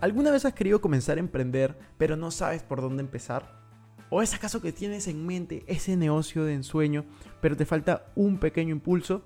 [0.00, 3.60] ¿Alguna vez has querido comenzar a emprender, pero no sabes por dónde empezar?
[4.08, 7.04] ¿O es acaso que tienes en mente ese negocio de ensueño,
[7.42, 9.22] pero te falta un pequeño impulso?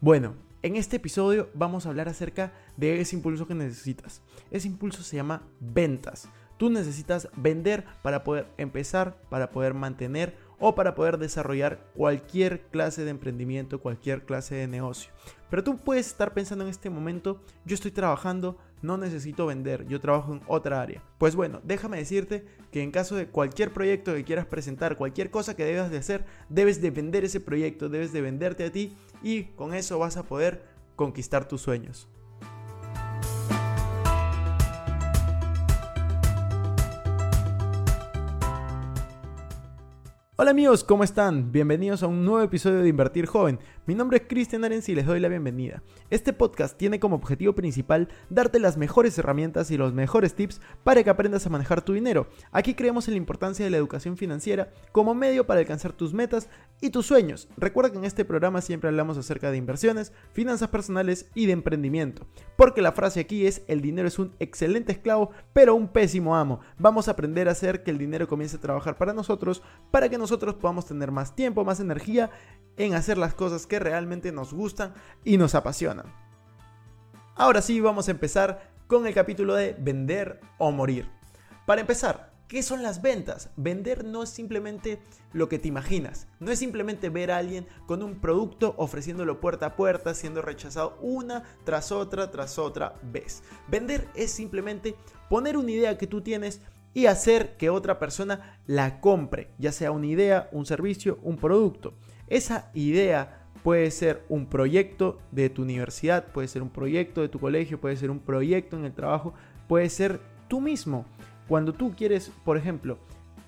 [0.00, 4.22] Bueno, en este episodio vamos a hablar acerca de ese impulso que necesitas.
[4.52, 6.28] Ese impulso se llama ventas.
[6.56, 13.02] Tú necesitas vender para poder empezar, para poder mantener o para poder desarrollar cualquier clase
[13.02, 15.10] de emprendimiento, cualquier clase de negocio.
[15.50, 20.00] Pero tú puedes estar pensando en este momento, yo estoy trabajando, no necesito vender, yo
[20.00, 21.02] trabajo en otra área.
[21.18, 25.56] Pues bueno, déjame decirte que en caso de cualquier proyecto que quieras presentar, cualquier cosa
[25.56, 29.44] que debas de hacer, debes de vender ese proyecto, debes de venderte a ti y
[29.44, 30.64] con eso vas a poder
[30.96, 32.08] conquistar tus sueños.
[40.34, 41.52] Hola amigos, ¿cómo están?
[41.52, 43.58] Bienvenidos a un nuevo episodio de Invertir Joven.
[43.84, 45.82] Mi nombre es Cristian Arens y les doy la bienvenida.
[46.08, 51.04] Este podcast tiene como objetivo principal darte las mejores herramientas y los mejores tips para
[51.04, 52.28] que aprendas a manejar tu dinero.
[52.50, 56.48] Aquí creemos en la importancia de la educación financiera como medio para alcanzar tus metas
[56.80, 57.48] y tus sueños.
[57.58, 62.26] Recuerda que en este programa siempre hablamos acerca de inversiones, finanzas personales y de emprendimiento.
[62.56, 66.60] Porque la frase aquí es el dinero es un excelente esclavo pero un pésimo amo.
[66.78, 70.21] Vamos a aprender a hacer que el dinero comience a trabajar para nosotros para que
[70.22, 72.30] nosotros podamos tener más tiempo, más energía
[72.76, 74.94] en hacer las cosas que realmente nos gustan
[75.24, 76.06] y nos apasionan.
[77.34, 81.08] Ahora sí, vamos a empezar con el capítulo de vender o morir.
[81.66, 83.50] Para empezar, ¿qué son las ventas?
[83.56, 85.00] Vender no es simplemente
[85.32, 89.66] lo que te imaginas, no es simplemente ver a alguien con un producto ofreciéndolo puerta
[89.66, 93.42] a puerta, siendo rechazado una tras otra tras otra vez.
[93.68, 94.94] Vender es simplemente
[95.30, 96.60] poner una idea que tú tienes
[96.94, 101.94] y hacer que otra persona la compre, ya sea una idea, un servicio, un producto.
[102.28, 107.38] Esa idea puede ser un proyecto de tu universidad, puede ser un proyecto de tu
[107.38, 109.34] colegio, puede ser un proyecto en el trabajo,
[109.68, 111.06] puede ser tú mismo.
[111.48, 112.98] Cuando tú quieres, por ejemplo,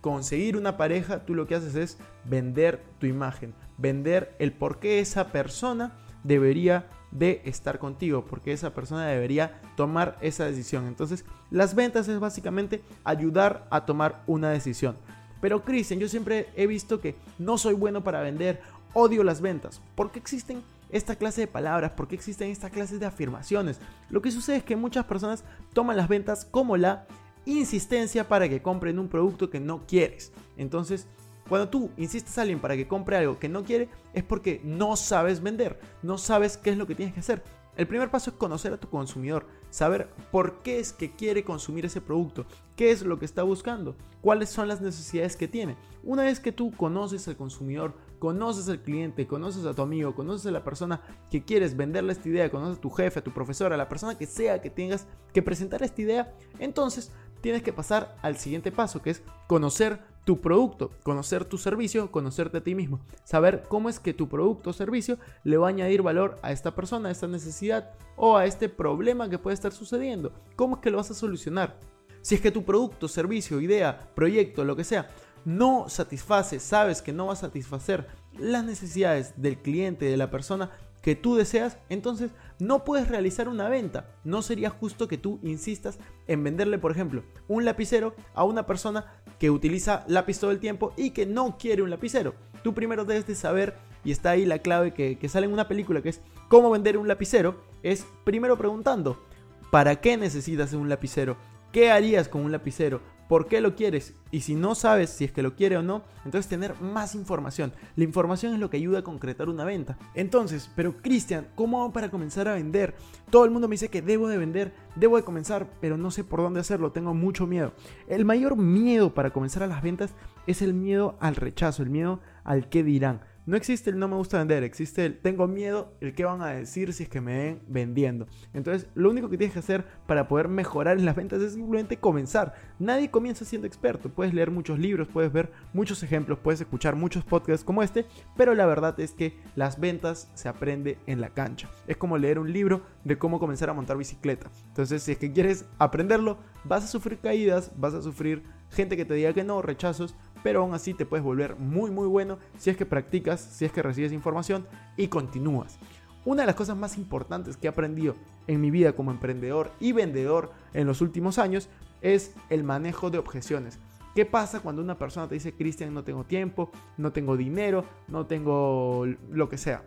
[0.00, 5.00] conseguir una pareja, tú lo que haces es vender tu imagen, vender el por qué
[5.00, 6.86] esa persona debería
[7.18, 10.86] de estar contigo, porque esa persona debería tomar esa decisión.
[10.86, 14.96] Entonces, las ventas es básicamente ayudar a tomar una decisión.
[15.40, 18.60] Pero Cristian, yo siempre he visto que no soy bueno para vender,
[18.92, 19.80] odio las ventas.
[19.94, 21.92] ¿Por qué existen esta clase de palabras?
[21.92, 23.78] ¿Por qué existen esta clase de afirmaciones?
[24.10, 27.06] Lo que sucede es que muchas personas toman las ventas como la
[27.44, 30.32] insistencia para que compren un producto que no quieres.
[30.56, 31.06] Entonces,
[31.48, 34.96] cuando tú insistes a alguien para que compre algo que no quiere, es porque no
[34.96, 37.42] sabes vender, no sabes qué es lo que tienes que hacer.
[37.76, 41.84] El primer paso es conocer a tu consumidor, saber por qué es que quiere consumir
[41.84, 45.76] ese producto, qué es lo que está buscando, cuáles son las necesidades que tiene.
[46.02, 50.46] Una vez que tú conoces al consumidor, conoces al cliente, conoces a tu amigo, conoces
[50.46, 53.70] a la persona que quieres venderle esta idea, conoces a tu jefe, a tu profesor,
[53.74, 58.16] a la persona que sea que tengas que presentar esta idea, entonces tienes que pasar
[58.22, 62.98] al siguiente paso, que es conocer tu producto, conocer tu servicio, conocerte a ti mismo,
[63.22, 66.74] saber cómo es que tu producto o servicio le va a añadir valor a esta
[66.74, 70.90] persona, a esta necesidad o a este problema que puede estar sucediendo, cómo es que
[70.90, 71.78] lo vas a solucionar.
[72.22, 75.08] Si es que tu producto, servicio, idea, proyecto, lo que sea,
[75.44, 80.72] no satisface, sabes que no va a satisfacer las necesidades del cliente, de la persona,
[81.02, 84.10] que tú deseas, entonces no puedes realizar una venta.
[84.24, 89.22] No sería justo que tú insistas en venderle, por ejemplo, un lapicero a una persona
[89.38, 92.34] que utiliza lápiz todo el tiempo y que no quiere un lapicero.
[92.62, 93.74] Tú primero debes de saber,
[94.04, 96.96] y está ahí la clave que, que sale en una película, que es cómo vender
[96.96, 99.22] un lapicero, es primero preguntando,
[99.70, 101.36] ¿para qué necesitas un lapicero?
[101.72, 103.00] ¿Qué harías con un lapicero?
[103.28, 106.02] Por qué lo quieres y si no sabes si es que lo quiere o no,
[106.24, 107.72] entonces tener más información.
[107.96, 109.96] La información es lo que ayuda a concretar una venta.
[110.14, 112.94] Entonces, pero Cristian, ¿cómo hago para comenzar a vender?
[113.30, 116.24] Todo el mundo me dice que debo de vender, debo de comenzar, pero no sé
[116.24, 117.72] por dónde hacerlo, tengo mucho miedo.
[118.08, 120.14] El mayor miedo para comenzar a las ventas
[120.46, 123.20] es el miedo al rechazo, el miedo al qué dirán.
[123.46, 126.48] No existe el no me gusta vender, existe el tengo miedo, el qué van a
[126.48, 128.26] decir si es que me ven vendiendo.
[128.52, 131.98] Entonces, lo único que tienes que hacer para poder mejorar en las ventas es simplemente
[131.98, 132.54] comenzar.
[132.80, 134.08] Nadie comienza siendo experto.
[134.08, 138.04] Puedes leer muchos libros, puedes ver muchos ejemplos, puedes escuchar muchos podcasts como este,
[138.36, 141.70] pero la verdad es que las ventas se aprende en la cancha.
[141.86, 144.50] Es como leer un libro de cómo comenzar a montar bicicleta.
[144.70, 149.04] Entonces, si es que quieres aprenderlo, vas a sufrir caídas, vas a sufrir gente que
[149.04, 150.16] te diga que no, rechazos,
[150.46, 153.72] pero aún así te puedes volver muy muy bueno si es que practicas, si es
[153.72, 154.64] que recibes información
[154.96, 155.76] y continúas.
[156.24, 158.14] Una de las cosas más importantes que he aprendido
[158.46, 161.68] en mi vida como emprendedor y vendedor en los últimos años
[162.00, 163.80] es el manejo de objeciones.
[164.14, 168.26] ¿Qué pasa cuando una persona te dice, Cristian, no tengo tiempo, no tengo dinero, no
[168.26, 169.82] tengo lo que sea?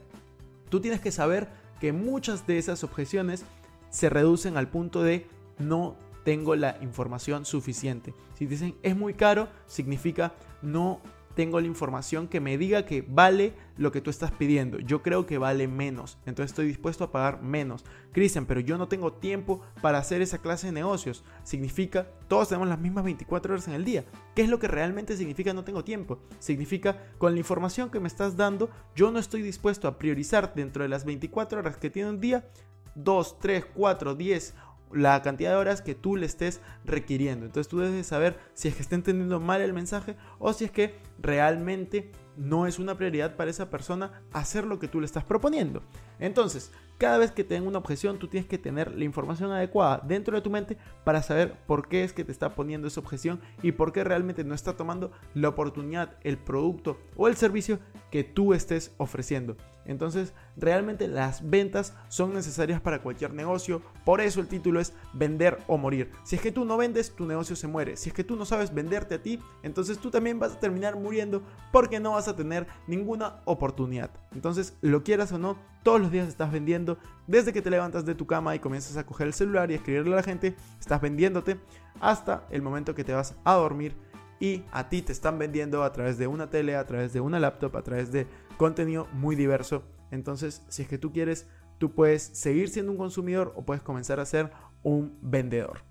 [0.68, 1.48] Tú tienes que saber
[1.80, 3.46] que muchas de esas objeciones
[3.92, 5.26] se reducen al punto de
[5.58, 8.14] no tengo la información suficiente.
[8.36, 11.02] Si dicen es muy caro, significa no
[11.40, 14.78] tengo la información que me diga que vale lo que tú estás pidiendo.
[14.80, 16.18] Yo creo que vale menos.
[16.26, 17.86] Entonces estoy dispuesto a pagar menos.
[18.12, 21.24] Cristian, pero yo no tengo tiempo para hacer esa clase de negocios.
[21.44, 24.04] Significa, todos tenemos las mismas 24 horas en el día.
[24.36, 26.20] ¿Qué es lo que realmente significa no tengo tiempo?
[26.40, 30.84] Significa, con la información que me estás dando, yo no estoy dispuesto a priorizar dentro
[30.84, 32.50] de las 24 horas que tiene un día
[32.96, 34.56] 2, 3, 4, 10
[34.92, 37.46] la cantidad de horas que tú le estés requiriendo.
[37.46, 40.72] Entonces tú debes saber si es que está entendiendo mal el mensaje o si es
[40.72, 45.26] que realmente no es una prioridad para esa persona hacer lo que tú le estás
[45.26, 45.84] proponiendo.
[46.20, 50.36] Entonces, cada vez que tenga una objeción, tú tienes que tener la información adecuada dentro
[50.36, 53.74] de tu mente para saber por qué es que te está poniendo esa objeción y
[53.74, 58.54] por qué realmente no está tomando la oportunidad, el producto o el servicio que tú
[58.54, 59.58] estés ofreciendo.
[59.90, 63.82] Entonces, realmente las ventas son necesarias para cualquier negocio.
[64.06, 66.12] Por eso el título es vender o morir.
[66.24, 67.98] Si es que tú no vendes, tu negocio se muere.
[67.98, 70.96] Si es que tú no sabes venderte a ti, entonces tú también vas a terminar
[70.96, 71.42] muriendo
[71.72, 74.12] porque no vas a tener ninguna oportunidad.
[74.34, 76.98] Entonces, lo quieras o no, todos los días estás vendiendo.
[77.28, 80.14] Desde que te levantas de tu cama y comienzas a coger el celular y escribirle
[80.14, 81.60] a la gente, estás vendiéndote
[82.00, 83.96] hasta el momento que te vas a dormir
[84.40, 87.40] y a ti te están vendiendo a través de una tele, a través de una
[87.40, 88.28] laptop, a través de
[88.58, 89.84] contenido muy diverso.
[90.12, 91.48] Entonces, si es que tú quieres,
[91.78, 94.52] tú puedes seguir siendo un consumidor o puedes comenzar a ser
[94.84, 95.82] un vendedor.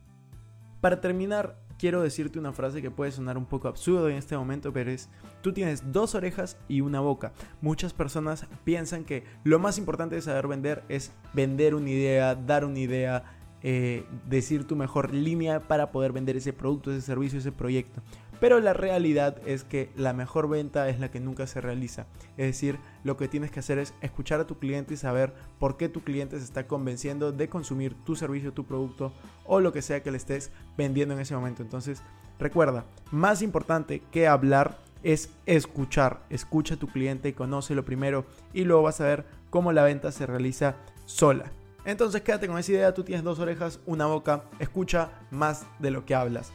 [0.81, 4.73] Para terminar, quiero decirte una frase que puede sonar un poco absurdo en este momento,
[4.73, 5.09] pero es,
[5.43, 7.33] tú tienes dos orejas y una boca.
[7.61, 12.65] Muchas personas piensan que lo más importante de saber vender es vender una idea, dar
[12.65, 13.25] una idea,
[13.63, 18.03] eh, decir tu mejor línea para poder vender ese producto, ese servicio, ese proyecto.
[18.41, 22.07] Pero la realidad es que la mejor venta es la que nunca se realiza.
[22.37, 25.77] Es decir, lo que tienes que hacer es escuchar a tu cliente y saber por
[25.77, 29.13] qué tu cliente se está convenciendo de consumir tu servicio, tu producto
[29.45, 31.63] o lo que sea que le estés vendiendo en ese momento.
[31.63, 32.03] Entonces,
[32.39, 36.21] recuerda, más importante que hablar es escuchar.
[36.31, 40.13] Escucha a tu cliente, y lo primero y luego vas a ver cómo la venta
[40.13, 40.77] se realiza
[41.07, 41.51] sola.
[41.85, 46.05] Entonces quédate con esa idea, tú tienes dos orejas, una boca, escucha más de lo
[46.05, 46.53] que hablas.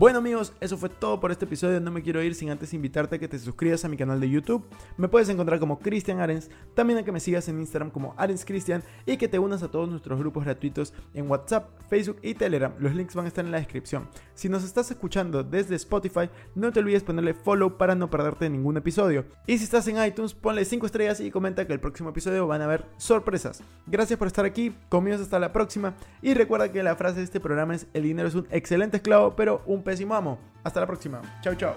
[0.00, 1.78] Bueno amigos, eso fue todo por este episodio.
[1.78, 4.30] No me quiero ir sin antes invitarte a que te suscribas a mi canal de
[4.30, 4.64] YouTube.
[4.96, 8.46] Me puedes encontrar como Cristian Arens, también a que me sigas en Instagram como Arens
[8.46, 12.72] Cristian y que te unas a todos nuestros grupos gratuitos en WhatsApp, Facebook y Telegram.
[12.78, 14.08] Los links van a estar en la descripción.
[14.32, 18.78] Si nos estás escuchando desde Spotify, no te olvides ponerle follow para no perderte ningún
[18.78, 19.26] episodio.
[19.46, 22.62] Y si estás en iTunes, ponle 5 estrellas y comenta que el próximo episodio van
[22.62, 23.62] a haber sorpresas.
[23.86, 25.92] Gracias por estar aquí, conmigo hasta la próxima
[26.22, 29.36] y recuerda que la frase de este programa es el dinero es un excelente esclavo,
[29.36, 30.38] pero un pésimo amo.
[30.62, 31.20] Hasta la próxima.
[31.42, 31.74] Chao, chao.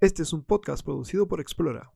[0.00, 1.92] Este es un podcast producido por Explora.